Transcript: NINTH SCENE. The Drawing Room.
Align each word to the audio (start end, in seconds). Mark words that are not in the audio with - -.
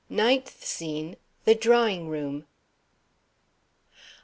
NINTH 0.09 0.65
SCENE. 0.65 1.15
The 1.45 1.53
Drawing 1.53 2.07
Room. 2.09 2.47